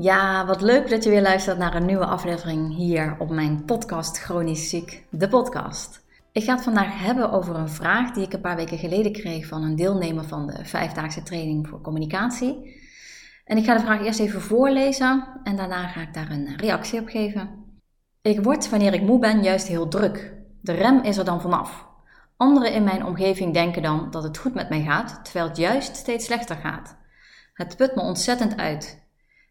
Ja, 0.00 0.46
wat 0.46 0.60
leuk 0.60 0.90
dat 0.90 1.04
je 1.04 1.10
weer 1.10 1.22
luistert 1.22 1.58
naar 1.58 1.74
een 1.74 1.86
nieuwe 1.86 2.06
aflevering 2.06 2.76
hier 2.76 3.16
op 3.18 3.30
mijn 3.30 3.64
podcast 3.64 4.18
Chronisch 4.18 4.68
Ziek, 4.68 5.04
de 5.10 5.28
podcast. 5.28 6.04
Ik 6.32 6.44
ga 6.44 6.54
het 6.54 6.62
vandaag 6.62 6.98
hebben 7.00 7.32
over 7.32 7.56
een 7.56 7.68
vraag 7.68 8.10
die 8.10 8.24
ik 8.24 8.32
een 8.32 8.40
paar 8.40 8.56
weken 8.56 8.78
geleden 8.78 9.12
kreeg 9.12 9.46
van 9.46 9.62
een 9.62 9.76
deelnemer 9.76 10.24
van 10.24 10.46
de 10.46 10.64
vijfdaagse 10.64 11.22
training 11.22 11.68
voor 11.68 11.80
communicatie. 11.80 12.80
En 13.44 13.56
ik 13.56 13.64
ga 13.64 13.74
de 13.74 13.80
vraag 13.80 14.04
eerst 14.04 14.20
even 14.20 14.40
voorlezen 14.40 15.40
en 15.42 15.56
daarna 15.56 15.88
ga 15.88 16.00
ik 16.00 16.14
daar 16.14 16.30
een 16.30 16.56
reactie 16.56 17.00
op 17.00 17.08
geven. 17.08 17.50
Ik 18.22 18.42
word 18.42 18.70
wanneer 18.70 18.94
ik 18.94 19.02
moe 19.02 19.18
ben 19.18 19.42
juist 19.42 19.66
heel 19.66 19.88
druk. 19.88 20.34
De 20.60 20.72
rem 20.72 21.02
is 21.02 21.16
er 21.16 21.24
dan 21.24 21.40
vanaf. 21.40 21.86
Anderen 22.36 22.72
in 22.72 22.84
mijn 22.84 23.04
omgeving 23.04 23.54
denken 23.54 23.82
dan 23.82 24.10
dat 24.10 24.22
het 24.22 24.38
goed 24.38 24.54
met 24.54 24.68
mij 24.68 24.82
gaat, 24.82 25.20
terwijl 25.24 25.48
het 25.48 25.56
juist 25.56 25.96
steeds 25.96 26.24
slechter 26.24 26.56
gaat. 26.56 26.96
Het 27.54 27.76
put 27.76 27.94
me 27.94 28.02
ontzettend 28.02 28.56
uit. 28.56 29.07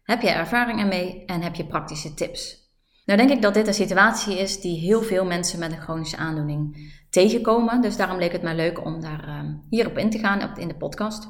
Heb 0.08 0.22
je 0.22 0.30
ervaring 0.30 0.80
ermee 0.80 1.24
en 1.26 1.42
heb 1.42 1.54
je 1.54 1.66
praktische 1.66 2.14
tips? 2.14 2.70
Nou 3.04 3.18
denk 3.18 3.30
ik 3.30 3.42
dat 3.42 3.54
dit 3.54 3.66
een 3.66 3.74
situatie 3.74 4.38
is 4.38 4.60
die 4.60 4.78
heel 4.78 5.02
veel 5.02 5.24
mensen 5.24 5.58
met 5.58 5.72
een 5.72 5.80
chronische 5.80 6.16
aandoening 6.16 6.92
tegenkomen. 7.10 7.80
Dus 7.80 7.96
daarom 7.96 8.18
leek 8.18 8.32
het 8.32 8.42
mij 8.42 8.54
leuk 8.54 8.84
om 8.84 9.00
daar 9.00 9.28
uh, 9.28 9.40
hierop 9.70 9.98
in 9.98 10.10
te 10.10 10.18
gaan 10.18 10.56
in 10.56 10.68
de 10.68 10.76
podcast. 10.76 11.28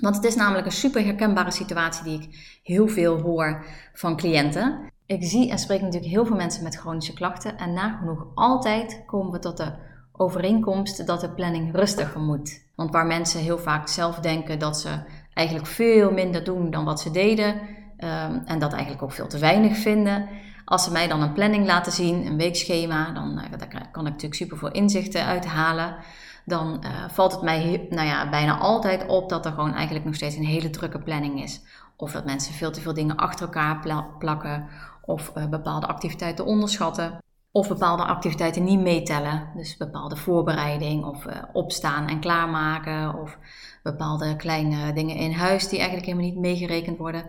Want 0.00 0.16
het 0.16 0.24
is 0.24 0.34
namelijk 0.34 0.66
een 0.66 0.72
super 0.72 1.04
herkenbare 1.04 1.50
situatie 1.50 2.04
die 2.04 2.20
ik 2.20 2.60
heel 2.62 2.88
veel 2.88 3.20
hoor 3.20 3.64
van 3.92 4.16
cliënten. 4.16 4.80
Ik 5.06 5.24
zie 5.24 5.50
en 5.50 5.58
spreek 5.58 5.80
natuurlijk 5.80 6.12
heel 6.12 6.26
veel 6.26 6.36
mensen 6.36 6.62
met 6.62 6.76
chronische 6.76 7.14
klachten. 7.14 7.56
En 7.56 7.72
nagenoeg 7.72 8.26
altijd 8.34 9.02
komen 9.06 9.32
we 9.32 9.38
tot 9.38 9.56
de 9.56 9.72
overeenkomst 10.12 11.06
dat 11.06 11.20
de 11.20 11.30
planning 11.30 11.74
rustiger 11.74 12.20
moet. 12.20 12.62
Want 12.74 12.90
waar 12.90 13.06
mensen 13.06 13.40
heel 13.40 13.58
vaak 13.58 13.88
zelf 13.88 14.18
denken 14.18 14.58
dat 14.58 14.80
ze 14.80 14.88
eigenlijk 15.34 15.68
veel 15.68 16.12
minder 16.12 16.44
doen 16.44 16.70
dan 16.70 16.84
wat 16.84 17.00
ze 17.00 17.10
deden, 17.10 17.78
Um, 18.04 18.42
en 18.44 18.58
dat 18.58 18.72
eigenlijk 18.72 19.02
ook 19.02 19.12
veel 19.12 19.26
te 19.26 19.38
weinig 19.38 19.76
vinden. 19.76 20.28
Als 20.64 20.84
ze 20.84 20.92
mij 20.92 21.08
dan 21.08 21.22
een 21.22 21.32
planning 21.32 21.66
laten 21.66 21.92
zien, 21.92 22.26
een 22.26 22.36
weekschema, 22.36 23.12
dan 23.12 23.38
uh, 23.38 23.58
daar 23.58 23.88
kan 23.92 24.06
ik 24.06 24.12
natuurlijk 24.12 24.34
super 24.34 24.58
veel 24.58 24.70
inzichten 24.70 25.24
uithalen. 25.24 25.96
Dan 26.44 26.84
uh, 26.84 26.90
valt 27.08 27.32
het 27.32 27.42
mij 27.42 27.86
nou 27.90 28.06
ja, 28.06 28.30
bijna 28.30 28.58
altijd 28.58 29.06
op 29.06 29.28
dat 29.28 29.46
er 29.46 29.52
gewoon 29.52 29.74
eigenlijk 29.74 30.04
nog 30.04 30.14
steeds 30.14 30.36
een 30.36 30.44
hele 30.44 30.70
drukke 30.70 30.98
planning 30.98 31.42
is. 31.42 31.60
Of 31.96 32.12
dat 32.12 32.24
mensen 32.24 32.54
veel 32.54 32.70
te 32.70 32.80
veel 32.80 32.94
dingen 32.94 33.16
achter 33.16 33.46
elkaar 33.46 33.80
pla 33.80 34.06
plakken, 34.18 34.68
of 35.00 35.32
uh, 35.36 35.46
bepaalde 35.46 35.86
activiteiten 35.86 36.44
onderschatten. 36.44 37.18
Of 37.52 37.68
bepaalde 37.68 38.04
activiteiten 38.04 38.64
niet 38.64 38.80
meetellen. 38.80 39.48
Dus 39.56 39.76
bepaalde 39.76 40.16
voorbereiding 40.16 41.04
of 41.04 41.24
uh, 41.24 41.32
opstaan 41.52 42.08
en 42.08 42.20
klaarmaken. 42.20 43.20
Of 43.20 43.38
bepaalde 43.82 44.36
kleine 44.36 44.92
dingen 44.92 45.16
in 45.16 45.32
huis 45.32 45.68
die 45.68 45.78
eigenlijk 45.78 46.08
helemaal 46.08 46.30
niet 46.30 46.38
meegerekend 46.40 46.98
worden. 46.98 47.24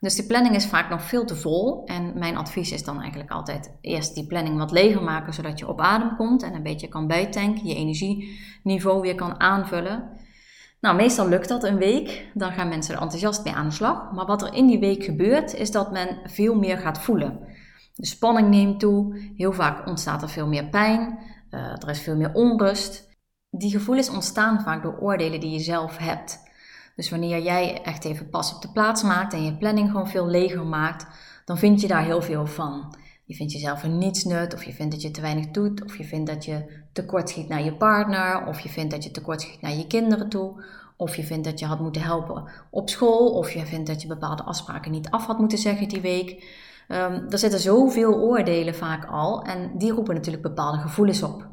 Dus 0.00 0.14
de 0.14 0.26
planning 0.26 0.54
is 0.54 0.66
vaak 0.66 0.90
nog 0.90 1.02
veel 1.02 1.24
te 1.24 1.36
vol. 1.36 1.84
En 1.84 2.18
mijn 2.18 2.36
advies 2.36 2.72
is 2.72 2.84
dan 2.84 3.00
eigenlijk 3.00 3.30
altijd 3.30 3.76
eerst 3.80 4.14
die 4.14 4.26
planning 4.26 4.58
wat 4.58 4.70
leger 4.70 5.02
maken. 5.02 5.34
Zodat 5.34 5.58
je 5.58 5.68
op 5.68 5.80
adem 5.80 6.16
komt 6.16 6.42
en 6.42 6.54
een 6.54 6.62
beetje 6.62 6.88
kan 6.88 7.06
bijtanken. 7.06 7.66
Je 7.66 7.74
energieniveau 7.74 9.00
weer 9.00 9.14
kan 9.14 9.40
aanvullen. 9.40 10.10
Nou, 10.80 10.96
meestal 10.96 11.28
lukt 11.28 11.48
dat 11.48 11.64
een 11.64 11.78
week. 11.78 12.30
Dan 12.34 12.52
gaan 12.52 12.68
mensen 12.68 12.94
er 12.94 13.00
enthousiast 13.00 13.44
mee 13.44 13.54
aan 13.54 13.68
de 13.68 13.74
slag. 13.74 14.12
Maar 14.12 14.26
wat 14.26 14.42
er 14.42 14.54
in 14.54 14.66
die 14.66 14.78
week 14.78 15.04
gebeurt, 15.04 15.54
is 15.54 15.70
dat 15.70 15.92
men 15.92 16.18
veel 16.24 16.54
meer 16.54 16.78
gaat 16.78 16.98
voelen. 16.98 17.40
De 17.94 18.06
spanning 18.06 18.48
neemt 18.48 18.80
toe, 18.80 19.30
heel 19.36 19.52
vaak 19.52 19.86
ontstaat 19.86 20.22
er 20.22 20.28
veel 20.28 20.46
meer 20.46 20.68
pijn, 20.68 21.18
uh, 21.50 21.60
er 21.60 21.88
is 21.88 22.00
veel 22.00 22.16
meer 22.16 22.32
onrust. 22.32 23.08
Die 23.50 23.70
gevoelens 23.70 24.10
ontstaan 24.10 24.62
vaak 24.62 24.82
door 24.82 24.98
oordelen 24.98 25.40
die 25.40 25.50
je 25.50 25.60
zelf 25.60 25.96
hebt. 25.96 26.42
Dus 26.96 27.10
wanneer 27.10 27.42
jij 27.42 27.82
echt 27.82 28.04
even 28.04 28.30
pas 28.30 28.54
op 28.54 28.62
de 28.62 28.70
plaats 28.70 29.02
maakt 29.02 29.32
en 29.32 29.44
je 29.44 29.56
planning 29.56 29.90
gewoon 29.90 30.08
veel 30.08 30.26
leger 30.26 30.66
maakt, 30.66 31.06
dan 31.44 31.58
vind 31.58 31.80
je 31.80 31.88
daar 31.88 32.04
heel 32.04 32.22
veel 32.22 32.46
van. 32.46 32.96
Je 33.24 33.34
vindt 33.34 33.52
jezelf 33.52 33.82
een 33.82 33.98
nietsnut, 33.98 34.54
of 34.54 34.64
je 34.64 34.72
vindt 34.72 34.92
dat 34.92 35.02
je 35.02 35.10
te 35.10 35.20
weinig 35.20 35.50
doet, 35.50 35.84
of 35.84 35.96
je 35.96 36.04
vindt 36.04 36.30
dat 36.30 36.44
je 36.44 36.84
tekort 36.92 37.28
schiet 37.28 37.48
naar 37.48 37.64
je 37.64 37.74
partner, 37.74 38.46
of 38.46 38.60
je 38.60 38.68
vindt 38.68 38.90
dat 38.90 39.04
je 39.04 39.10
tekort 39.10 39.40
schiet 39.40 39.60
naar 39.60 39.74
je 39.74 39.86
kinderen 39.86 40.28
toe, 40.28 40.64
of 40.96 41.16
je 41.16 41.24
vindt 41.24 41.44
dat 41.44 41.58
je 41.58 41.66
had 41.66 41.80
moeten 41.80 42.02
helpen 42.02 42.48
op 42.70 42.90
school, 42.90 43.32
of 43.32 43.50
je 43.50 43.66
vindt 43.66 43.86
dat 43.86 44.02
je 44.02 44.08
bepaalde 44.08 44.42
afspraken 44.42 44.90
niet 44.90 45.10
af 45.10 45.26
had 45.26 45.38
moeten 45.38 45.58
zeggen 45.58 45.88
die 45.88 46.00
week. 46.00 46.62
Um, 46.88 47.26
er 47.28 47.38
zitten 47.38 47.60
zoveel 47.60 48.14
oordelen 48.14 48.74
vaak 48.74 49.04
al 49.04 49.42
en 49.42 49.78
die 49.78 49.92
roepen 49.92 50.14
natuurlijk 50.14 50.42
bepaalde 50.42 50.78
gevoelens 50.78 51.22
op. 51.22 51.48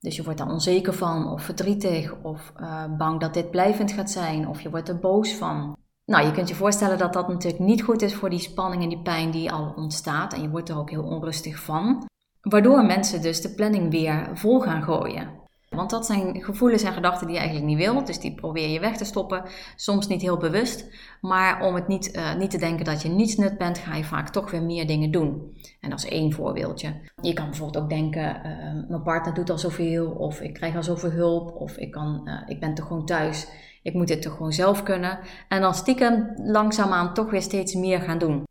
Dus 0.00 0.16
je 0.16 0.22
wordt 0.22 0.38
daar 0.38 0.50
onzeker 0.50 0.92
van, 0.92 1.32
of 1.32 1.42
verdrietig, 1.42 2.14
of 2.22 2.52
uh, 2.60 2.84
bang 2.98 3.20
dat 3.20 3.34
dit 3.34 3.50
blijvend 3.50 3.92
gaat 3.92 4.10
zijn, 4.10 4.48
of 4.48 4.60
je 4.60 4.70
wordt 4.70 4.88
er 4.88 4.98
boos 4.98 5.32
van. 5.32 5.76
Nou, 6.04 6.26
je 6.26 6.32
kunt 6.32 6.48
je 6.48 6.54
voorstellen 6.54 6.98
dat 6.98 7.12
dat 7.12 7.28
natuurlijk 7.28 7.62
niet 7.62 7.82
goed 7.82 8.02
is 8.02 8.14
voor 8.14 8.30
die 8.30 8.38
spanning 8.38 8.82
en 8.82 8.88
die 8.88 9.02
pijn 9.02 9.30
die 9.30 9.52
al 9.52 9.72
ontstaat. 9.76 10.32
En 10.32 10.42
je 10.42 10.50
wordt 10.50 10.68
er 10.68 10.78
ook 10.78 10.90
heel 10.90 11.02
onrustig 11.02 11.58
van. 11.58 12.06
Waardoor 12.40 12.84
mensen 12.84 13.22
dus 13.22 13.40
de 13.40 13.54
planning 13.54 13.90
weer 13.90 14.30
vol 14.34 14.60
gaan 14.60 14.82
gooien. 14.82 15.43
Want 15.74 15.90
dat 15.90 16.06
zijn 16.06 16.42
gevoelens 16.42 16.82
en 16.82 16.92
gedachten 16.92 17.26
die 17.26 17.36
je 17.36 17.42
eigenlijk 17.42 17.70
niet 17.70 17.86
wilt. 17.86 18.06
Dus 18.06 18.18
die 18.18 18.34
probeer 18.34 18.68
je 18.68 18.80
weg 18.80 18.96
te 18.96 19.04
stoppen. 19.04 19.42
Soms 19.76 20.06
niet 20.06 20.22
heel 20.22 20.36
bewust. 20.36 20.86
Maar 21.20 21.62
om 21.62 21.74
het 21.74 21.88
niet, 21.88 22.16
uh, 22.16 22.34
niet 22.34 22.50
te 22.50 22.58
denken 22.58 22.84
dat 22.84 23.02
je 23.02 23.08
niets 23.08 23.36
nut 23.36 23.58
bent, 23.58 23.78
ga 23.78 23.94
je 23.94 24.04
vaak 24.04 24.28
toch 24.28 24.50
weer 24.50 24.62
meer 24.62 24.86
dingen 24.86 25.10
doen. 25.10 25.56
En 25.80 25.90
dat 25.90 25.98
is 25.98 26.08
één 26.08 26.32
voorbeeldje. 26.32 26.94
Je 27.20 27.32
kan 27.32 27.44
bijvoorbeeld 27.44 27.84
ook 27.84 27.90
denken, 27.90 28.36
uh, 28.36 28.88
mijn 28.88 29.02
partner 29.02 29.34
doet 29.34 29.50
al 29.50 29.58
zoveel. 29.58 30.10
Of 30.10 30.40
ik 30.40 30.54
krijg 30.54 30.76
al 30.76 30.82
zoveel 30.82 31.10
hulp. 31.10 31.60
Of 31.60 31.76
ik, 31.76 31.90
kan, 31.90 32.20
uh, 32.24 32.42
ik 32.46 32.60
ben 32.60 32.74
toch 32.74 32.86
gewoon 32.86 33.06
thuis. 33.06 33.48
Ik 33.82 33.94
moet 33.94 34.08
dit 34.08 34.22
toch 34.22 34.32
gewoon 34.36 34.52
zelf 34.52 34.82
kunnen. 34.82 35.18
En 35.48 35.60
dan 35.60 35.74
stiekem 35.74 36.32
langzaamaan 36.36 37.14
toch 37.14 37.30
weer 37.30 37.42
steeds 37.42 37.74
meer 37.74 38.00
gaan 38.00 38.18
doen. 38.18 38.44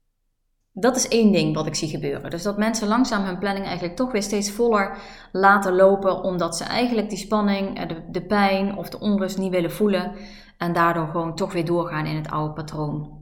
Dat 0.75 0.95
is 0.95 1.07
één 1.07 1.31
ding 1.31 1.56
wat 1.56 1.66
ik 1.66 1.75
zie 1.75 1.89
gebeuren. 1.89 2.29
Dus 2.29 2.44
dat 2.44 2.57
mensen 2.57 2.88
langzaam 2.88 3.23
hun 3.23 3.39
planning 3.39 3.66
eigenlijk 3.66 3.95
toch 3.95 4.11
weer 4.11 4.23
steeds 4.23 4.51
voller 4.51 4.97
laten 5.31 5.75
lopen, 5.75 6.23
omdat 6.23 6.57
ze 6.57 6.63
eigenlijk 6.63 7.09
die 7.09 7.17
spanning, 7.17 7.79
eh, 7.79 7.88
de, 7.88 8.03
de 8.11 8.25
pijn 8.25 8.78
of 8.78 8.89
de 8.89 9.00
onrust 9.00 9.38
niet 9.38 9.51
willen 9.51 9.72
voelen 9.72 10.12
en 10.57 10.73
daardoor 10.73 11.07
gewoon 11.07 11.35
toch 11.35 11.53
weer 11.53 11.66
doorgaan 11.66 12.06
in 12.06 12.16
het 12.16 12.29
oude 12.29 12.53
patroon. 12.53 13.22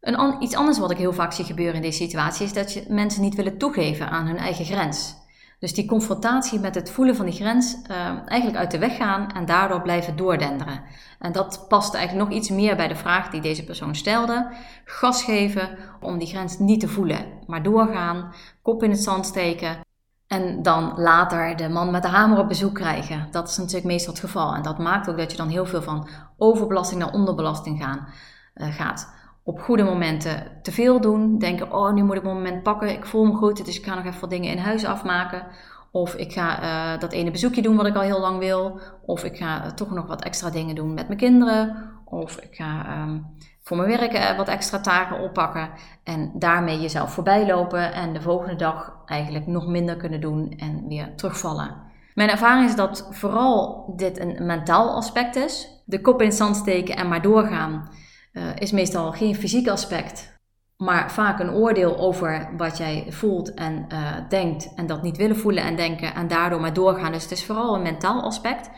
Een, 0.00 0.42
iets 0.42 0.54
anders 0.54 0.78
wat 0.78 0.90
ik 0.90 0.96
heel 0.96 1.12
vaak 1.12 1.32
zie 1.32 1.44
gebeuren 1.44 1.74
in 1.74 1.82
deze 1.82 2.02
situatie 2.02 2.46
is 2.46 2.52
dat 2.52 2.72
je, 2.72 2.84
mensen 2.88 3.22
niet 3.22 3.34
willen 3.34 3.58
toegeven 3.58 4.10
aan 4.10 4.26
hun 4.26 4.38
eigen 4.38 4.64
grens. 4.64 5.14
Dus 5.60 5.74
die 5.74 5.86
confrontatie 5.86 6.60
met 6.60 6.74
het 6.74 6.90
voelen 6.90 7.16
van 7.16 7.24
die 7.24 7.34
grens 7.34 7.76
uh, 7.90 7.96
eigenlijk 8.26 8.58
uit 8.58 8.70
de 8.70 8.78
weg 8.78 8.96
gaan 8.96 9.32
en 9.32 9.46
daardoor 9.46 9.82
blijven 9.82 10.16
doordenderen. 10.16 10.82
En 11.18 11.32
dat 11.32 11.64
past 11.68 11.94
eigenlijk 11.94 12.28
nog 12.28 12.38
iets 12.38 12.50
meer 12.50 12.76
bij 12.76 12.88
de 12.88 12.96
vraag 12.96 13.30
die 13.30 13.40
deze 13.40 13.64
persoon 13.64 13.94
stelde. 13.94 14.52
Gas 14.84 15.22
geven 15.22 15.68
om 16.00 16.18
die 16.18 16.28
grens 16.28 16.58
niet 16.58 16.80
te 16.80 16.88
voelen, 16.88 17.24
maar 17.46 17.62
doorgaan, 17.62 18.34
kop 18.62 18.82
in 18.82 18.90
het 18.90 19.02
zand 19.02 19.26
steken 19.26 19.80
en 20.26 20.62
dan 20.62 20.92
later 20.96 21.56
de 21.56 21.68
man 21.68 21.90
met 21.90 22.02
de 22.02 22.08
hamer 22.08 22.38
op 22.38 22.48
bezoek 22.48 22.74
krijgen. 22.74 23.28
Dat 23.30 23.48
is 23.48 23.56
natuurlijk 23.56 23.86
meestal 23.86 24.12
het 24.12 24.22
geval. 24.22 24.54
En 24.54 24.62
dat 24.62 24.78
maakt 24.78 25.08
ook 25.08 25.18
dat 25.18 25.30
je 25.30 25.36
dan 25.36 25.48
heel 25.48 25.66
veel 25.66 25.82
van 25.82 26.08
overbelasting 26.36 27.00
naar 27.00 27.12
onderbelasting 27.12 27.82
gaan, 27.82 28.08
uh, 28.54 28.74
gaat 28.74 29.19
op 29.50 29.60
goede 29.60 29.82
momenten 29.82 30.46
te 30.62 30.72
veel 30.72 31.00
doen. 31.00 31.38
Denken, 31.38 31.72
oh, 31.72 31.92
nu 31.92 32.02
moet 32.02 32.16
ik 32.16 32.22
mijn 32.22 32.34
moment 32.34 32.62
pakken. 32.62 32.88
Ik 32.88 33.06
voel 33.06 33.24
me 33.24 33.32
goed, 33.32 33.64
dus 33.64 33.78
ik 33.78 33.84
ga 33.84 33.94
nog 33.94 34.04
even 34.04 34.20
wat 34.20 34.30
dingen 34.30 34.50
in 34.50 34.58
huis 34.58 34.84
afmaken. 34.84 35.46
Of 35.90 36.14
ik 36.14 36.32
ga 36.32 36.62
uh, 36.62 37.00
dat 37.00 37.12
ene 37.12 37.30
bezoekje 37.30 37.62
doen 37.62 37.76
wat 37.76 37.86
ik 37.86 37.94
al 37.94 38.02
heel 38.02 38.20
lang 38.20 38.38
wil. 38.38 38.80
Of 39.06 39.24
ik 39.24 39.36
ga 39.36 39.64
uh, 39.64 39.70
toch 39.70 39.90
nog 39.90 40.06
wat 40.06 40.24
extra 40.24 40.50
dingen 40.50 40.74
doen 40.74 40.94
met 40.94 41.06
mijn 41.06 41.18
kinderen. 41.18 41.90
Of 42.04 42.36
ik 42.36 42.54
ga 42.54 43.02
um, 43.02 43.26
voor 43.62 43.76
mijn 43.76 43.88
werk 43.88 44.12
uh, 44.12 44.36
wat 44.36 44.48
extra 44.48 44.80
taken 44.80 45.20
oppakken. 45.20 45.70
En 46.04 46.32
daarmee 46.34 46.80
jezelf 46.80 47.12
voorbij 47.12 47.46
lopen. 47.46 47.92
En 47.92 48.12
de 48.12 48.20
volgende 48.20 48.56
dag 48.56 48.92
eigenlijk 49.06 49.46
nog 49.46 49.66
minder 49.66 49.96
kunnen 49.96 50.20
doen 50.20 50.54
en 50.56 50.88
weer 50.88 51.14
terugvallen. 51.16 51.76
Mijn 52.14 52.30
ervaring 52.30 52.68
is 52.68 52.76
dat 52.76 53.08
vooral 53.10 53.92
dit 53.96 54.20
een 54.20 54.46
mentaal 54.46 54.94
aspect 54.94 55.36
is. 55.36 55.82
De 55.84 56.00
kop 56.00 56.20
in 56.20 56.26
het 56.26 56.36
zand 56.36 56.56
steken 56.56 56.96
en 56.96 57.08
maar 57.08 57.22
doorgaan 57.22 57.88
uh, 58.32 58.56
is 58.58 58.72
meestal 58.72 59.12
geen 59.12 59.34
fysiek 59.34 59.68
aspect. 59.68 60.38
maar 60.76 61.12
vaak 61.12 61.40
een 61.40 61.50
oordeel 61.50 61.98
over 61.98 62.50
wat 62.56 62.78
jij 62.78 63.06
voelt 63.08 63.54
en 63.54 63.86
uh, 63.92 64.16
denkt 64.28 64.74
en 64.74 64.86
dat 64.86 65.02
niet 65.02 65.16
willen 65.16 65.36
voelen 65.36 65.64
en 65.64 65.76
denken 65.76 66.14
en 66.14 66.28
daardoor 66.28 66.60
maar 66.60 66.72
doorgaan. 66.72 67.12
Dus 67.12 67.22
het 67.22 67.32
is 67.32 67.44
vooral 67.44 67.74
een 67.74 67.82
mentaal 67.82 68.22
aspect. 68.22 68.70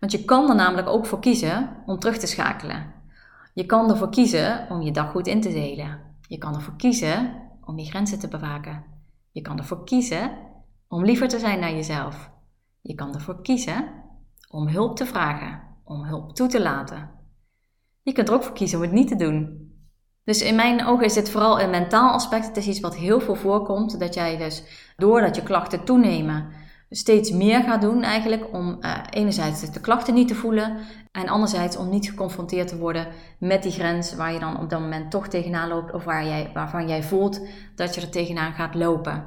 Want 0.00 0.12
je 0.12 0.24
kan 0.24 0.48
er 0.48 0.54
namelijk 0.54 0.88
ook 0.88 1.06
voor 1.06 1.20
kiezen 1.20 1.82
om 1.86 1.98
terug 1.98 2.18
te 2.18 2.26
schakelen. 2.26 2.94
Je 3.54 3.66
kan 3.66 3.90
ervoor 3.90 4.10
kiezen 4.10 4.66
om 4.68 4.82
je 4.82 4.90
dag 4.90 5.10
goed 5.10 5.26
in 5.26 5.40
te 5.40 5.52
delen. 5.52 6.00
Je 6.28 6.38
kan 6.38 6.54
ervoor 6.54 6.76
kiezen 6.76 7.42
om 7.64 7.78
je 7.78 7.84
grenzen 7.84 8.18
te 8.18 8.28
bewaken. 8.28 8.84
Je 9.30 9.40
kan 9.40 9.58
ervoor 9.58 9.84
kiezen 9.84 10.30
om 10.88 11.04
liever 11.04 11.28
te 11.28 11.38
zijn 11.38 11.60
naar 11.60 11.72
jezelf. 11.72 12.30
Je 12.80 12.94
kan 12.94 13.14
ervoor 13.14 13.42
kiezen 13.42 13.88
om 14.50 14.68
hulp 14.68 14.96
te 14.96 15.06
vragen, 15.06 15.62
om 15.84 16.04
hulp 16.04 16.34
toe 16.34 16.48
te 16.48 16.62
laten. 16.62 17.10
Je 18.06 18.12
kunt 18.12 18.28
er 18.28 18.34
ook 18.34 18.42
voor 18.42 18.54
kiezen 18.54 18.78
om 18.78 18.84
het 18.84 18.92
niet 18.92 19.08
te 19.08 19.16
doen. 19.16 19.70
Dus 20.24 20.42
in 20.42 20.54
mijn 20.54 20.86
ogen 20.86 21.04
is 21.04 21.12
dit 21.12 21.30
vooral 21.30 21.60
een 21.60 21.70
mentaal 21.70 22.12
aspect. 22.12 22.46
Het 22.46 22.56
is 22.56 22.66
iets 22.66 22.80
wat 22.80 22.96
heel 22.96 23.20
veel 23.20 23.34
voorkomt. 23.34 24.00
Dat 24.00 24.14
jij 24.14 24.36
dus, 24.36 24.62
doordat 24.96 25.36
je 25.36 25.42
klachten 25.42 25.84
toenemen, 25.84 26.48
steeds 26.90 27.30
meer 27.30 27.62
gaat 27.62 27.80
doen 27.80 28.02
eigenlijk. 28.02 28.52
Om 28.52 28.78
uh, 28.80 28.98
enerzijds 29.10 29.70
de 29.70 29.80
klachten 29.80 30.14
niet 30.14 30.28
te 30.28 30.34
voelen. 30.34 30.76
En 31.12 31.28
anderzijds 31.28 31.76
om 31.76 31.88
niet 31.88 32.08
geconfronteerd 32.08 32.68
te 32.68 32.78
worden 32.78 33.08
met 33.38 33.62
die 33.62 33.72
grens 33.72 34.14
waar 34.14 34.32
je 34.32 34.38
dan 34.38 34.60
op 34.60 34.70
dat 34.70 34.80
moment 34.80 35.10
toch 35.10 35.28
tegenaan 35.28 35.68
loopt. 35.68 35.92
Of 35.92 36.04
waar 36.04 36.24
jij, 36.24 36.50
waarvan 36.54 36.88
jij 36.88 37.02
voelt 37.02 37.40
dat 37.74 37.94
je 37.94 38.00
er 38.00 38.10
tegenaan 38.10 38.52
gaat 38.52 38.74
lopen. 38.74 39.24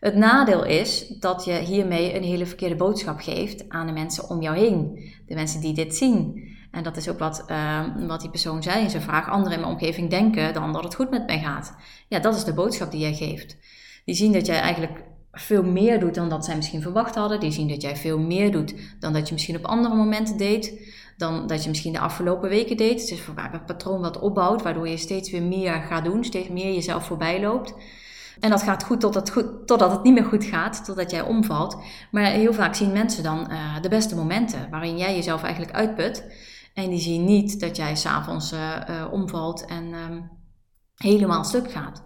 Het 0.00 0.14
nadeel 0.14 0.64
is 0.64 1.08
dat 1.08 1.44
je 1.44 1.52
hiermee 1.52 2.16
een 2.16 2.22
hele 2.22 2.46
verkeerde 2.46 2.76
boodschap 2.76 3.20
geeft 3.20 3.68
aan 3.68 3.86
de 3.86 3.92
mensen 3.92 4.30
om 4.30 4.42
jou 4.42 4.56
heen. 4.56 5.10
De 5.26 5.34
mensen 5.34 5.60
die 5.60 5.74
dit 5.74 5.94
zien. 5.94 6.46
En 6.70 6.82
dat 6.82 6.96
is 6.96 7.08
ook 7.08 7.18
wat, 7.18 7.44
uh, 7.50 7.80
wat 8.06 8.20
die 8.20 8.30
persoon 8.30 8.62
zei 8.62 8.82
in 8.82 8.90
zijn 8.90 9.02
vraag. 9.02 9.28
Anderen 9.28 9.52
in 9.52 9.60
mijn 9.60 9.72
omgeving 9.72 10.10
denken 10.10 10.54
dan 10.54 10.72
dat 10.72 10.84
het 10.84 10.94
goed 10.94 11.10
met 11.10 11.26
mij 11.26 11.38
gaat. 11.38 11.76
Ja, 12.08 12.18
dat 12.18 12.36
is 12.36 12.44
de 12.44 12.54
boodschap 12.54 12.90
die 12.90 13.00
jij 13.00 13.14
geeft. 13.14 13.56
Die 14.04 14.14
zien 14.14 14.32
dat 14.32 14.46
jij 14.46 14.60
eigenlijk 14.60 15.02
veel 15.32 15.62
meer 15.62 16.00
doet 16.00 16.14
dan 16.14 16.28
dat 16.28 16.44
zij 16.44 16.56
misschien 16.56 16.82
verwacht 16.82 17.14
hadden. 17.14 17.40
Die 17.40 17.50
zien 17.50 17.68
dat 17.68 17.82
jij 17.82 17.96
veel 17.96 18.18
meer 18.18 18.52
doet 18.52 18.74
dan 19.00 19.12
dat 19.12 19.28
je 19.28 19.32
misschien 19.32 19.56
op 19.56 19.64
andere 19.64 19.94
momenten 19.94 20.36
deed. 20.36 20.92
Dan 21.16 21.46
dat 21.46 21.62
je 21.62 21.68
misschien 21.68 21.92
de 21.92 21.98
afgelopen 21.98 22.48
weken 22.48 22.76
deed. 22.76 23.00
Het 23.00 23.10
is 23.10 23.20
vaak 23.20 23.52
een 23.52 23.64
patroon 23.64 24.00
wat 24.00 24.18
opbouwt, 24.18 24.62
waardoor 24.62 24.88
je 24.88 24.96
steeds 24.96 25.30
weer 25.30 25.42
meer 25.42 25.72
gaat 25.72 26.04
doen. 26.04 26.24
Steeds 26.24 26.48
meer 26.48 26.74
jezelf 26.74 27.06
voorbij 27.06 27.40
loopt. 27.40 27.74
En 28.40 28.50
dat 28.50 28.62
gaat 28.62 28.84
goed 28.84 29.00
totdat, 29.00 29.30
goed 29.30 29.66
totdat 29.66 29.92
het 29.92 30.02
niet 30.02 30.14
meer 30.14 30.24
goed 30.24 30.44
gaat, 30.44 30.84
totdat 30.84 31.10
jij 31.10 31.22
omvalt. 31.22 31.76
Maar 32.10 32.24
heel 32.24 32.52
vaak 32.52 32.74
zien 32.74 32.92
mensen 32.92 33.22
dan 33.22 33.46
uh, 33.50 33.80
de 33.80 33.88
beste 33.88 34.16
momenten 34.16 34.70
waarin 34.70 34.96
jij 34.98 35.14
jezelf 35.14 35.42
eigenlijk 35.42 35.74
uitput. 35.74 36.24
En 36.78 36.90
die 36.90 37.00
zien 37.00 37.24
niet 37.24 37.60
dat 37.60 37.76
jij 37.76 37.96
s'avonds 37.96 38.52
uh, 38.52 39.06
omvalt 39.10 39.64
en 39.64 39.94
um, 39.94 40.30
helemaal 40.94 41.44
stuk 41.44 41.70
gaat. 41.70 42.02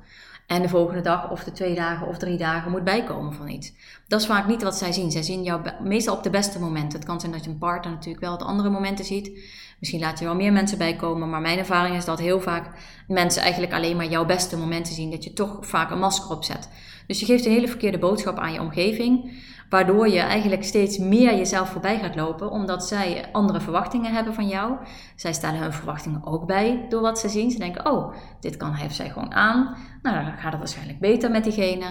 En 0.46 0.62
de 0.62 0.68
volgende 0.68 1.00
dag 1.00 1.30
of 1.30 1.44
de 1.44 1.52
twee 1.52 1.74
dagen 1.74 2.06
of 2.06 2.18
drie 2.18 2.36
dagen 2.36 2.70
moet 2.70 2.84
bijkomen 2.84 3.34
van 3.34 3.48
iets. 3.48 3.72
Dat 4.08 4.20
is 4.20 4.26
vaak 4.26 4.46
niet 4.46 4.62
wat 4.62 4.76
zij 4.76 4.92
zien. 4.92 5.10
Zij 5.10 5.22
zien 5.22 5.42
jou 5.42 5.62
meestal 5.82 6.16
op 6.16 6.22
de 6.22 6.30
beste 6.30 6.58
momenten. 6.58 6.98
Het 6.98 7.08
kan 7.08 7.20
zijn 7.20 7.32
dat 7.32 7.44
je 7.44 7.50
een 7.50 7.58
partner 7.58 7.92
natuurlijk 7.92 8.24
wel 8.24 8.38
de 8.38 8.44
andere 8.44 8.70
momenten 8.70 9.04
ziet. 9.04 9.38
Misschien 9.78 10.00
laat 10.00 10.18
je 10.18 10.24
wel 10.24 10.34
meer 10.34 10.52
mensen 10.52 10.78
bijkomen. 10.78 11.30
Maar 11.30 11.40
mijn 11.40 11.58
ervaring 11.58 11.96
is 11.96 12.04
dat 12.04 12.18
heel 12.18 12.40
vaak 12.40 12.78
mensen 13.08 13.42
eigenlijk 13.42 13.72
alleen 13.72 13.96
maar 13.96 14.08
jouw 14.08 14.26
beste 14.26 14.56
momenten 14.56 14.94
zien. 14.94 15.10
Dat 15.10 15.24
je 15.24 15.32
toch 15.32 15.58
vaak 15.60 15.90
een 15.90 15.98
masker 15.98 16.30
opzet. 16.30 16.68
Dus 17.06 17.20
je 17.20 17.26
geeft 17.26 17.44
een 17.44 17.52
hele 17.52 17.68
verkeerde 17.68 17.98
boodschap 17.98 18.38
aan 18.38 18.52
je 18.52 18.60
omgeving. 18.60 19.32
Waardoor 19.72 20.08
je 20.08 20.18
eigenlijk 20.18 20.64
steeds 20.64 20.98
meer 20.98 21.36
jezelf 21.36 21.68
voorbij 21.68 21.98
gaat 21.98 22.16
lopen, 22.16 22.50
omdat 22.50 22.84
zij 22.84 23.24
andere 23.32 23.60
verwachtingen 23.60 24.12
hebben 24.12 24.34
van 24.34 24.48
jou. 24.48 24.76
Zij 25.16 25.32
stellen 25.32 25.60
hun 25.60 25.72
verwachtingen 25.72 26.26
ook 26.26 26.46
bij 26.46 26.86
door 26.88 27.00
wat 27.00 27.18
ze 27.18 27.28
zien. 27.28 27.50
Ze 27.50 27.58
denken, 27.58 27.92
oh, 27.92 28.14
dit 28.40 28.56
kan 28.56 28.72
hij 28.72 28.86
of 28.86 28.92
zij 28.92 29.10
gewoon 29.10 29.34
aan. 29.34 29.76
Nou, 30.02 30.24
dan 30.24 30.32
gaat 30.32 30.50
het 30.50 30.58
waarschijnlijk 30.58 31.00
beter 31.00 31.30
met 31.30 31.44
diegene. 31.44 31.84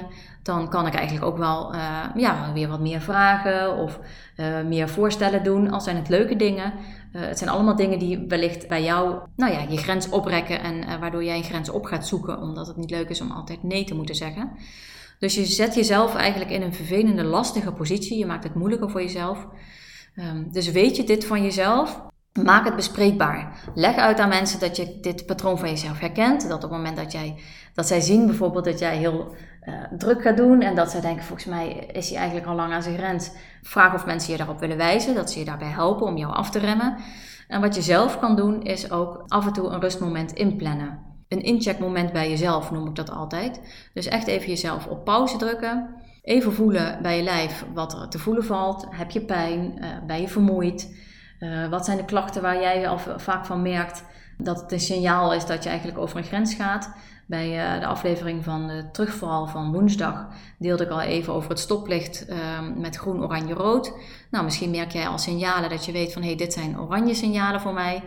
Dan 0.44 0.70
kan 0.70 0.88
ik 0.88 0.94
eigenlijk 0.94 1.26
ook 1.26 1.38
wel 1.38 1.76
uh, 1.76 2.06
ja, 2.16 2.54
weer 2.54 2.68
wat 2.68 2.80
meer 2.80 3.02
vragen 3.02 3.78
of 3.78 4.00
uh, 4.38 4.62
meer 4.62 4.90
voorstellen 4.90 5.44
doen. 5.44 5.72
Al 5.72 5.82
zijn 5.82 5.96
het 5.96 6.10
leuke 6.10 6.36
dingen. 6.36 6.74
Uh, 7.14 7.22
het 7.22 7.38
zijn 7.38 7.50
allemaal 7.50 7.76
dingen 7.76 8.00
die 8.00 8.26
wellicht 8.28 8.68
bij 8.68 8.84
jou 8.84 9.16
nou 9.36 9.54
ja, 9.54 9.60
je 9.70 9.78
grens 9.78 10.10
oprekken 10.10 10.62
en 10.64 11.00
waardoor 11.00 11.24
jij 11.24 11.38
een 11.38 11.44
grens 11.44 11.70
op 11.70 11.86
gaat 11.86 12.08
zoeken, 12.08 12.42
omdat 12.42 12.68
het 12.68 12.78
niet 12.78 12.92
leuk 12.92 13.10
is 13.10 13.22
om 13.22 13.32
altijd 13.32 13.64
nee 13.64 13.84
te 13.84 13.96
moeten 13.96 14.16
zeggen. 14.16 14.52
Dus 15.22 15.36
je 15.36 15.46
zet 15.46 15.76
jezelf 15.76 16.16
eigenlijk 16.16 16.52
in 16.52 16.62
een 16.62 16.74
vervelende, 16.74 17.24
lastige 17.24 17.72
positie. 17.72 18.18
Je 18.18 18.26
maakt 18.26 18.44
het 18.44 18.56
moeilijker 18.56 18.90
voor 18.90 19.02
jezelf. 19.02 19.48
Um, 20.16 20.52
dus 20.52 20.72
weet 20.72 20.96
je 20.96 21.04
dit 21.04 21.26
van 21.26 21.44
jezelf? 21.44 22.02
Maak 22.44 22.66
het 22.66 22.76
bespreekbaar. 22.76 23.72
Leg 23.76 23.96
uit 23.96 24.20
aan 24.20 24.30
mensen 24.30 24.60
dat 24.60 24.76
je 24.76 25.00
dit 25.02 25.26
patroon 25.26 25.60
van 25.60 25.70
jezelf 25.70 26.00
herkent. 26.00 26.42
Dat 26.42 26.64
op 26.64 26.70
het 26.70 26.72
moment 26.72 26.98
dat, 26.98 27.12
jij, 27.12 27.36
dat 27.74 27.88
zij 27.88 28.00
zien 28.00 28.26
bijvoorbeeld 28.26 28.66
dat 28.66 28.80
jij 28.80 28.98
heel 28.98 29.36
uh, 29.66 29.74
druk 29.98 30.22
gaat 30.22 30.38
doen 30.38 30.62
en 30.62 30.76
dat 30.76 30.92
zij 30.92 31.02
denken, 31.02 31.24
volgens 31.24 31.48
mij 31.48 31.70
is 31.92 32.10
hij 32.10 32.18
eigenlijk 32.18 32.48
al 32.48 32.56
lang 32.56 32.74
aan 32.74 32.84
zijn 32.84 32.98
grens. 32.98 33.32
Vraag 33.62 33.94
of 33.94 34.06
mensen 34.06 34.32
je 34.32 34.38
daarop 34.38 34.60
willen 34.60 34.78
wijzen, 34.78 35.16
dat 35.16 35.32
ze 35.32 35.40
je 35.40 35.46
daarbij 35.46 35.68
helpen 35.68 36.08
om 36.08 36.18
jou 36.18 36.34
af 36.34 36.50
te 36.50 36.60
remmen. 36.60 36.98
En 37.48 37.62
wat 37.62 37.76
je 37.76 37.82
zelf 37.82 38.20
kan 38.20 38.36
doen, 38.36 38.62
is 38.62 38.92
ook 38.92 39.24
af 39.28 39.46
en 39.46 39.54
toe 39.54 39.70
een 39.70 39.82
rustmoment 39.82 40.32
inplannen 40.32 41.11
een 41.32 41.44
incheckmoment 41.44 42.12
bij 42.12 42.30
jezelf, 42.30 42.72
noem 42.72 42.88
ik 42.88 42.96
dat 42.96 43.12
altijd. 43.12 43.62
Dus 43.94 44.06
echt 44.06 44.28
even 44.28 44.48
jezelf 44.48 44.88
op 44.88 45.06
pauze 45.06 45.38
drukken. 45.38 45.96
Even 46.24 46.54
voelen 46.54 47.02
bij 47.02 47.18
je 47.18 47.24
lijf 47.24 47.66
wat 47.74 47.94
er 47.94 48.10
te 48.10 48.20
voelen 48.20 48.46
valt. 48.46 48.88
Heb 48.90 49.12
je 49.12 49.22
pijn? 49.22 49.78
Uh, 49.78 49.88
ben 50.08 50.22
je 50.22 50.28
vermoeid? 50.28 50.96
Uh, 51.40 51.68
wat 51.68 51.86
zijn 51.86 51.98
de 51.98 52.06
klachten 52.06 52.42
waar 52.42 52.62
jij 52.62 52.88
al 52.88 53.00
vaak 53.18 53.46
van 53.46 53.62
merkt 53.62 54.04
dat 54.38 54.62
het 54.62 54.72
een 54.72 54.80
signaal 54.80 55.34
is 55.34 55.46
dat 55.46 55.64
je 55.64 55.70
eigenlijk 55.70 56.00
over 56.00 56.18
een 56.18 56.24
grens 56.24 56.54
gaat? 56.54 56.94
Bij 57.26 57.76
uh, 57.76 57.80
de 57.80 57.86
aflevering 57.86 58.44
van 58.44 58.68
de 58.68 58.90
terugval 58.92 59.48
van 59.48 59.72
woensdag 59.72 60.28
deelde 60.58 60.84
ik 60.84 60.90
al 60.90 61.02
even 61.02 61.34
over 61.34 61.50
het 61.50 61.60
stoplicht 61.60 62.26
met 62.76 62.96
groen, 62.96 63.24
oranje, 63.24 63.54
rood. 63.54 63.94
Nou, 64.32 64.44
misschien 64.44 64.72
merk 64.72 64.92
jij 64.92 65.08
al 65.08 65.18
signalen 65.18 65.70
dat 65.70 65.86
je 65.86 65.92
weet 65.92 66.14
van 66.14 66.22
hé, 66.22 66.28
hey, 66.28 66.38
dit 66.38 66.54
zijn 66.54 66.80
oranje 66.80 67.14
signalen 67.14 67.62
voor 67.62 67.74
mij. 67.74 68.04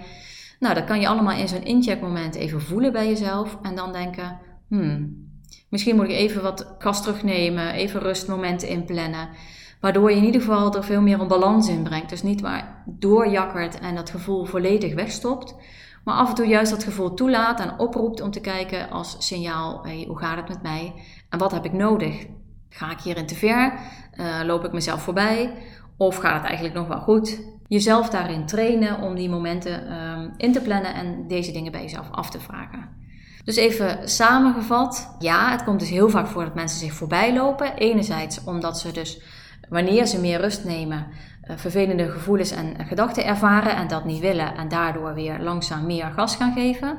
Nou, 0.65 0.77
dat 0.77 0.85
kan 0.85 1.01
je 1.01 1.09
allemaal 1.09 1.39
in 1.39 1.49
zo'n 1.49 1.65
incheckmoment 1.65 2.35
even 2.35 2.61
voelen 2.61 2.93
bij 2.93 3.09
jezelf 3.09 3.59
en 3.63 3.75
dan 3.75 3.93
denken, 3.93 4.39
hmm, 4.69 5.29
misschien 5.69 5.97
moet 5.97 6.05
ik 6.05 6.11
even 6.11 6.43
wat 6.43 6.75
gas 6.79 7.03
terugnemen, 7.03 7.73
even 7.73 8.01
rustmomenten 8.01 8.69
inplannen. 8.69 9.29
Waardoor 9.81 10.11
je 10.11 10.17
in 10.17 10.25
ieder 10.25 10.41
geval 10.41 10.75
er 10.75 10.85
veel 10.85 11.01
meer 11.01 11.21
een 11.21 11.29
balans 11.29 11.69
in 11.69 11.83
brengt. 11.83 12.11
Dus 12.11 12.23
niet 12.23 12.43
maar 12.43 12.83
doorjakkert 12.87 13.81
en 13.81 13.95
dat 13.95 14.11
gevoel 14.11 14.45
volledig 14.45 14.95
wegstopt. 14.95 15.55
Maar 16.05 16.15
af 16.15 16.29
en 16.29 16.35
toe 16.35 16.47
juist 16.47 16.71
dat 16.71 16.85
gevoel 16.85 17.15
toelaat 17.15 17.61
en 17.61 17.79
oproept 17.79 18.21
om 18.21 18.31
te 18.31 18.41
kijken 18.41 18.91
als 18.91 19.17
signaal: 19.19 19.83
hey, 19.83 20.05
hoe 20.09 20.19
gaat 20.19 20.37
het 20.37 20.49
met 20.49 20.63
mij? 20.63 20.95
En 21.29 21.39
wat 21.39 21.53
heb 21.53 21.65
ik 21.65 21.73
nodig? 21.73 22.27
Ga 22.69 22.91
ik 22.91 23.01
hierin 23.01 23.27
te 23.27 23.35
ver? 23.35 23.73
Uh, 24.15 24.41
loop 24.45 24.65
ik 24.65 24.73
mezelf 24.73 25.03
voorbij? 25.03 25.53
Of 25.97 26.17
gaat 26.17 26.37
het 26.37 26.45
eigenlijk 26.45 26.75
nog 26.75 26.89
wel 26.89 27.01
goed? 27.01 27.41
Jezelf 27.69 28.09
daarin 28.11 28.47
trainen 28.47 29.01
om 29.01 29.15
die 29.15 29.29
momenten 29.29 29.93
um, 29.93 30.33
in 30.37 30.53
te 30.53 30.61
plannen 30.61 30.95
en 30.95 31.29
deze 31.29 31.53
dingen 31.53 31.73
bij 31.73 31.83
jezelf 31.83 32.11
af 32.11 32.31
te 32.31 32.41
vragen. 32.41 32.89
Dus 33.45 33.57
even 33.57 34.09
samengevat, 34.09 35.17
ja, 35.19 35.51
het 35.51 35.65
komt 35.65 35.81
dus 35.81 35.91
heel 35.91 36.11
vaak 36.11 36.27
voor 36.27 36.45
dat 36.45 36.55
mensen 36.55 36.79
zich 36.79 36.93
voorbij 36.93 37.35
lopen. 37.35 37.77
Enerzijds 37.77 38.45
omdat 38.45 38.79
ze 38.79 38.93
dus 38.93 39.21
wanneer 39.69 40.07
ze 40.07 40.21
meer 40.21 40.41
rust 40.41 40.65
nemen, 40.65 41.07
uh, 41.45 41.57
vervelende 41.57 42.11
gevoelens 42.11 42.51
en 42.51 42.87
gedachten 42.87 43.25
ervaren 43.25 43.77
en 43.77 43.89
dat 43.89 44.05
niet 44.05 44.21
willen 44.21 44.55
en 44.55 44.69
daardoor 44.69 45.15
weer 45.15 45.41
langzaam 45.41 45.87
meer 45.87 46.11
gas 46.17 46.37
gaan 46.37 46.53
geven. 46.53 46.99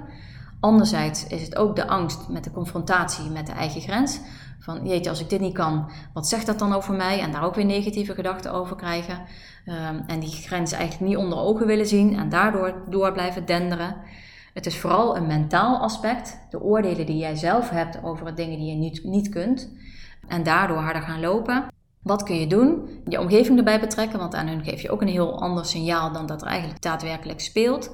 Anderzijds 0.65 1.27
is 1.27 1.41
het 1.41 1.55
ook 1.55 1.75
de 1.75 1.87
angst 1.87 2.27
met 2.29 2.43
de 2.43 2.51
confrontatie 2.51 3.29
met 3.29 3.45
de 3.45 3.51
eigen 3.51 3.81
grens. 3.81 4.19
Van 4.59 4.87
jeetje, 4.87 5.09
als 5.09 5.19
ik 5.19 5.29
dit 5.29 5.39
niet 5.39 5.53
kan, 5.53 5.91
wat 6.13 6.27
zegt 6.27 6.45
dat 6.45 6.59
dan 6.59 6.73
over 6.73 6.93
mij? 6.93 7.19
En 7.19 7.31
daar 7.31 7.43
ook 7.43 7.55
weer 7.55 7.65
negatieve 7.65 8.13
gedachten 8.13 8.53
over 8.53 8.75
krijgen. 8.75 9.21
Um, 9.65 10.03
en 10.07 10.19
die 10.19 10.31
grens 10.31 10.71
eigenlijk 10.71 11.09
niet 11.09 11.17
onder 11.17 11.37
ogen 11.37 11.67
willen 11.67 11.87
zien 11.87 12.17
en 12.17 12.29
daardoor 12.29 12.83
door 12.89 13.11
blijven 13.11 13.45
denderen. 13.45 13.95
Het 14.53 14.65
is 14.65 14.77
vooral 14.77 15.17
een 15.17 15.27
mentaal 15.27 15.77
aspect. 15.77 16.39
De 16.49 16.61
oordelen 16.61 17.05
die 17.05 17.17
jij 17.17 17.35
zelf 17.35 17.69
hebt 17.69 18.03
over 18.03 18.35
dingen 18.35 18.57
die 18.57 18.69
je 18.69 18.75
niet, 18.75 19.03
niet 19.03 19.29
kunt. 19.29 19.71
En 20.27 20.43
daardoor 20.43 20.77
harder 20.77 21.01
gaan 21.01 21.19
lopen. 21.19 21.65
Wat 22.01 22.23
kun 22.23 22.39
je 22.39 22.47
doen? 22.47 22.89
Je 23.07 23.19
omgeving 23.19 23.57
erbij 23.57 23.79
betrekken, 23.79 24.19
want 24.19 24.35
aan 24.35 24.47
hun 24.47 24.63
geef 24.63 24.81
je 24.81 24.91
ook 24.91 25.01
een 25.01 25.07
heel 25.07 25.41
ander 25.41 25.65
signaal 25.65 26.11
dan 26.11 26.25
dat 26.25 26.41
er 26.41 26.47
eigenlijk 26.47 26.81
daadwerkelijk 26.81 27.39
speelt. 27.39 27.91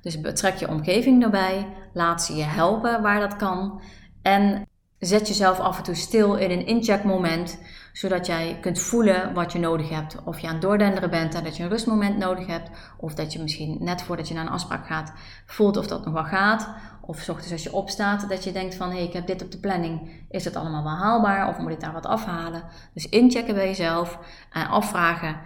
Dus 0.00 0.20
betrek 0.20 0.54
je 0.54 0.68
omgeving 0.68 1.22
erbij, 1.22 1.66
laat 1.92 2.22
ze 2.22 2.36
je 2.36 2.42
helpen 2.42 3.02
waar 3.02 3.20
dat 3.20 3.36
kan. 3.36 3.80
En 4.22 4.68
Zet 5.00 5.28
jezelf 5.28 5.58
af 5.60 5.76
en 5.76 5.82
toe 5.82 5.94
stil 5.94 6.34
in 6.34 6.50
een 6.50 6.66
incheckmoment, 6.66 7.58
zodat 7.92 8.26
jij 8.26 8.58
kunt 8.60 8.78
voelen 8.78 9.34
wat 9.34 9.52
je 9.52 9.58
nodig 9.58 9.88
hebt. 9.88 10.16
Of 10.24 10.38
je 10.38 10.46
aan 10.46 10.52
het 10.52 10.62
doordenderen 10.62 11.10
bent 11.10 11.34
en 11.34 11.44
dat 11.44 11.56
je 11.56 11.62
een 11.62 11.68
rustmoment 11.68 12.18
nodig 12.18 12.46
hebt. 12.46 12.70
Of 12.98 13.14
dat 13.14 13.32
je 13.32 13.42
misschien 13.42 13.76
net 13.80 14.02
voordat 14.02 14.28
je 14.28 14.34
naar 14.34 14.46
een 14.46 14.52
afspraak 14.52 14.86
gaat, 14.86 15.12
voelt 15.46 15.76
of 15.76 15.86
dat 15.86 16.04
nog 16.04 16.14
wel 16.14 16.24
gaat. 16.24 16.68
Of 17.00 17.28
ochtends 17.28 17.52
als 17.52 17.62
je 17.62 17.72
opstaat, 17.72 18.28
dat 18.28 18.44
je 18.44 18.52
denkt 18.52 18.74
van 18.74 18.88
hé, 18.88 18.96
hey, 18.96 19.04
ik 19.04 19.12
heb 19.12 19.26
dit 19.26 19.42
op 19.42 19.50
de 19.50 19.58
planning. 19.58 20.24
Is 20.30 20.44
het 20.44 20.56
allemaal 20.56 20.82
wel 20.82 20.96
haalbaar 20.96 21.48
of 21.48 21.58
moet 21.58 21.72
ik 21.72 21.80
daar 21.80 21.92
wat 21.92 22.06
afhalen? 22.06 22.62
Dus 22.94 23.08
inchecken 23.08 23.54
bij 23.54 23.66
jezelf 23.66 24.18
en 24.52 24.66
afvragen. 24.66 25.40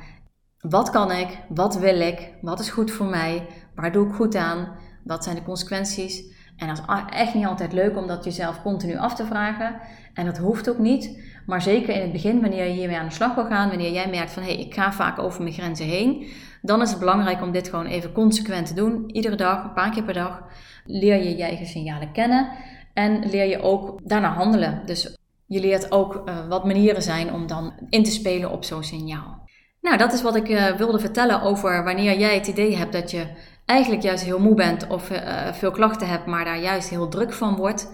Wat 0.59 0.91
kan 0.91 1.11
ik? 1.11 1.39
Wat 1.49 1.79
wil 1.79 2.01
ik? 2.01 2.33
Wat 2.41 2.61
is 2.61 2.71
goed 2.71 2.91
voor 2.91 3.07
mij? 3.07 3.47
Waar 3.75 3.93
doe 3.93 4.07
ik 4.09 4.15
goed 4.15 4.37
aan? 4.37 4.69
Wat 5.05 5.25
zijn 5.25 5.37
de 5.37 5.43
consequenties? 5.43 6.33
En 6.57 6.67
dat 6.67 6.79
is 6.79 6.85
echt 7.17 7.35
niet 7.35 7.47
altijd 7.47 7.73
leuk 7.73 7.97
om 7.97 8.07
dat 8.07 8.25
jezelf 8.25 8.63
continu 8.63 8.97
af 8.97 9.15
te 9.15 9.27
vragen. 9.27 9.81
En 10.15 10.25
dat 10.25 10.39
hoeft 10.39 10.71
ook 10.71 10.79
niet. 10.79 11.23
Maar 11.47 11.63
zeker 11.63 11.95
in 11.95 12.01
het 12.01 12.13
begin, 12.13 12.41
wanneer 12.41 12.65
je 12.65 12.73
hiermee 12.73 12.99
aan 12.99 13.09
de 13.09 13.15
slag 13.15 13.35
wil 13.35 13.47
gaan, 13.47 13.69
wanneer 13.69 13.93
jij 13.93 14.09
merkt 14.09 14.33
van 14.33 14.43
hé, 14.43 14.53
hey, 14.53 14.61
ik 14.61 14.75
ga 14.75 14.93
vaak 14.93 15.19
over 15.19 15.43
mijn 15.43 15.55
grenzen 15.55 15.87
heen, 15.87 16.27
dan 16.63 16.83
is 16.83 16.91
het 16.91 16.99
belangrijk 16.99 17.43
om 17.43 17.53
dit 17.53 17.69
gewoon 17.69 17.87
even 17.87 18.13
consequent 18.13 18.67
te 18.67 18.75
doen. 18.75 19.11
Iedere 19.11 19.37
dag, 19.37 19.65
een 19.65 19.73
paar 19.73 19.91
keer 19.91 20.03
per 20.03 20.15
dag, 20.15 20.43
leer 20.85 21.23
je 21.23 21.37
je 21.37 21.43
eigen 21.43 21.67
signalen 21.67 22.13
kennen 22.13 22.49
en 22.95 23.29
leer 23.31 23.45
je 23.45 23.63
ook 23.63 24.01
daarna 24.09 24.33
handelen. 24.33 24.83
Dus 24.87 25.17
je 25.47 25.61
leert 25.61 25.93
ook 25.93 26.23
uh, 26.25 26.49
wat 26.49 26.65
manieren 26.65 27.03
zijn 27.03 27.33
om 27.33 27.47
dan 27.47 27.73
in 27.89 28.05
te 28.05 28.11
spelen 28.11 28.51
op 28.51 28.65
zo'n 28.65 28.85
signaal. 28.85 29.43
Nou, 29.81 29.97
dat 29.97 30.13
is 30.13 30.23
wat 30.23 30.37
ik 30.37 30.49
uh, 30.49 30.67
wilde 30.71 30.99
vertellen 30.99 31.43
over 31.43 31.85
wanneer 31.85 32.19
jij 32.19 32.35
het 32.35 32.47
idee 32.47 32.77
hebt 32.77 32.93
dat 32.93 33.11
je 33.11 33.27
eigenlijk 33.65 34.03
juist 34.03 34.25
heel 34.25 34.41
moe 34.41 34.55
bent 34.55 34.87
of 34.87 35.11
uh, 35.11 35.53
veel 35.53 35.71
klachten 35.71 36.09
hebt, 36.09 36.27
maar 36.27 36.45
daar 36.45 36.61
juist 36.61 36.89
heel 36.89 37.09
druk 37.09 37.33
van 37.33 37.57
wordt. 37.57 37.89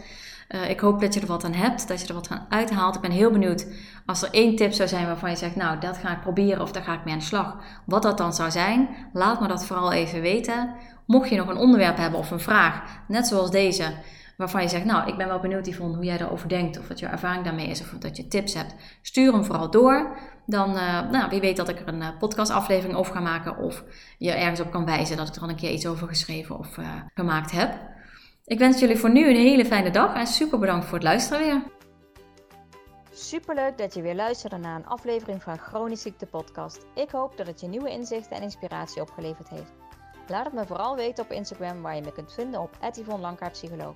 Uh, 0.49 0.71
ik 0.71 0.81
hoop 0.81 1.00
dat 1.00 1.15
je 1.15 1.21
er 1.21 1.27
wat 1.27 1.45
aan 1.45 1.53
hebt, 1.53 1.89
dat 1.89 2.00
je 2.00 2.09
er 2.09 2.15
wat 2.15 2.29
aan 2.29 2.47
uithaalt. 2.49 2.95
Ik 2.95 3.00
ben 3.00 3.11
heel 3.11 3.31
benieuwd 3.31 3.67
als 4.07 4.23
er 4.23 4.29
één 4.31 4.57
tip 4.57 4.73
zou 4.73 4.89
zijn 4.89 5.07
waarvan 5.07 5.31
je 5.31 5.37
zegt, 5.37 5.57
nou, 5.57 5.81
dat 5.81 5.99
ga 5.99 6.12
ik 6.12 6.21
proberen 6.21 6.62
of 6.62 6.73
daar 6.73 6.83
ga 6.83 6.95
ik 6.95 7.05
mee 7.05 7.12
aan 7.12 7.19
de 7.21 7.25
slag. 7.25 7.57
Wat 7.85 8.03
dat 8.03 8.19
dan 8.19 8.35
zou 8.35 8.50
zijn, 8.50 8.89
laat 9.12 9.41
me 9.41 9.49
dat 9.49 9.67
vooral 9.67 9.93
even 9.93 10.21
weten. 10.21 10.75
Mocht 11.07 11.29
je 11.29 11.37
nog 11.37 11.49
een 11.49 11.57
onderwerp 11.57 11.97
hebben 11.97 12.19
of 12.19 12.31
een 12.31 12.41
vraag, 12.41 12.83
net 13.09 13.27
zoals 13.27 13.50
deze, 13.50 13.93
waarvan 14.40 14.62
je 14.62 14.68
zegt, 14.68 14.85
nou, 14.85 15.09
ik 15.09 15.16
ben 15.16 15.28
wel 15.28 15.40
benieuwd 15.40 15.66
Yvonne 15.66 15.94
hoe 15.94 16.04
jij 16.04 16.18
daarover 16.18 16.49
denkt, 16.49 16.78
of 16.78 16.88
wat 16.88 16.99
je 16.99 17.06
ervaring 17.06 17.44
daarmee 17.44 17.66
is, 17.66 17.80
of 17.80 17.88
dat 17.88 18.16
je 18.16 18.28
tips 18.28 18.54
hebt, 18.54 18.75
stuur 19.02 19.32
hem 19.32 19.44
vooral 19.44 19.70
door. 19.70 20.18
Dan, 20.47 20.70
uh, 20.70 21.11
nou, 21.11 21.30
wie 21.30 21.40
weet 21.40 21.56
dat 21.56 21.68
ik 21.68 21.80
er 21.80 21.88
een 21.88 22.00
uh, 22.00 22.09
podcastaflevering 22.18 22.99
over 22.99 23.14
ga 23.14 23.20
maken, 23.20 23.56
of 23.56 23.85
je 24.18 24.32
ergens 24.32 24.61
op 24.61 24.70
kan 24.70 24.85
wijzen 24.85 25.16
dat 25.16 25.28
ik 25.28 25.35
er 25.35 25.42
al 25.42 25.49
een 25.49 25.56
keer 25.56 25.70
iets 25.70 25.87
over 25.87 26.09
geschreven 26.09 26.59
of 26.59 26.76
uh, 26.76 26.87
gemaakt 27.14 27.50
heb. 27.50 27.80
Ik 28.44 28.59
wens 28.59 28.80
jullie 28.80 28.97
voor 28.97 29.11
nu 29.11 29.28
een 29.28 29.37
hele 29.37 29.64
fijne 29.64 29.90
dag 29.90 30.14
en 30.14 30.26
super 30.26 30.59
bedankt 30.59 30.85
voor 30.85 30.94
het 30.94 31.06
luisteren 31.06 31.47
weer. 31.47 31.62
Superleuk 33.12 33.78
dat 33.78 33.94
je 33.94 34.02
weer 34.02 34.14
luisterde 34.14 34.56
naar 34.56 34.76
een 34.76 34.87
aflevering 34.87 35.42
van 35.42 35.59
Chronisch 35.59 36.02
Ziekte 36.02 36.26
Podcast. 36.26 36.87
Ik 36.94 37.11
hoop 37.11 37.37
dat 37.37 37.47
het 37.47 37.61
je 37.61 37.66
nieuwe 37.66 37.90
inzichten 37.90 38.37
en 38.37 38.42
inspiratie 38.42 39.02
opgeleverd 39.02 39.49
heeft. 39.49 39.73
Laat 40.28 40.44
het 40.44 40.54
me 40.54 40.66
vooral 40.66 40.97
weten 40.97 41.25
op 41.25 41.30
Instagram 41.30 41.82
waar 41.82 41.97
je 41.97 42.02
me 42.02 42.12
kunt 42.12 42.32
vinden 42.32 42.61
op 42.61 42.76
Yvonne 42.92 43.50
Psycholoog. 43.52 43.94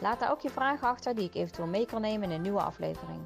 Laat 0.00 0.20
daar 0.20 0.30
ook 0.30 0.40
je 0.40 0.50
vragen 0.50 0.88
achter 0.88 1.14
die 1.14 1.24
ik 1.24 1.34
eventueel 1.34 1.68
mee 1.68 1.86
kan 1.86 2.00
nemen 2.00 2.28
in 2.28 2.34
een 2.34 2.42
nieuwe 2.42 2.62
aflevering. 2.62 3.20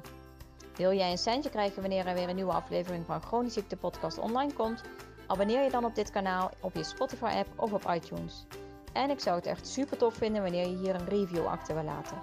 Wil 0.75 0.93
jij 0.93 1.11
een 1.11 1.17
centje 1.17 1.49
krijgen 1.49 1.81
wanneer 1.81 2.07
er 2.07 2.13
weer 2.13 2.29
een 2.29 2.35
nieuwe 2.35 2.51
aflevering 2.51 3.05
van 3.05 3.21
Chronisch 3.21 3.53
Ziekte 3.53 3.75
Podcast 3.75 4.17
online 4.17 4.53
komt? 4.53 4.81
Abonneer 5.27 5.63
je 5.63 5.69
dan 5.69 5.85
op 5.85 5.95
dit 5.95 6.09
kanaal 6.09 6.51
op 6.59 6.75
je 6.75 6.83
Spotify 6.83 7.33
app 7.35 7.47
of 7.55 7.73
op 7.73 7.91
iTunes. 7.93 8.45
En 8.93 9.09
ik 9.09 9.19
zou 9.19 9.35
het 9.35 9.45
echt 9.45 9.67
super 9.67 9.97
tof 9.97 10.13
vinden 10.13 10.41
wanneer 10.41 10.67
je 10.67 10.75
hier 10.75 10.95
een 10.95 11.07
review 11.07 11.45
achter 11.45 11.75
wil 11.75 11.83
laten. 11.83 12.17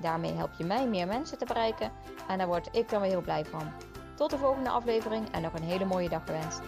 Daarmee 0.00 0.32
help 0.32 0.50
je 0.58 0.64
mij 0.64 0.88
meer 0.88 1.06
mensen 1.06 1.38
te 1.38 1.44
bereiken 1.44 1.92
en 2.28 2.38
daar 2.38 2.46
word 2.46 2.68
ik 2.72 2.88
dan 2.88 3.00
weer 3.00 3.10
heel 3.10 3.20
blij 3.20 3.44
van. 3.44 3.72
Tot 4.14 4.30
de 4.30 4.38
volgende 4.38 4.70
aflevering 4.70 5.30
en 5.30 5.42
nog 5.42 5.52
een 5.54 5.62
hele 5.62 5.84
mooie 5.84 6.08
dag 6.08 6.24
gewenst. 6.24 6.60